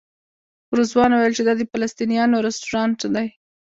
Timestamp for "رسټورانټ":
2.47-2.99